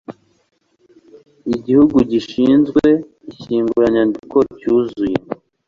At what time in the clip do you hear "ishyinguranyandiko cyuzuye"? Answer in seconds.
3.31-5.17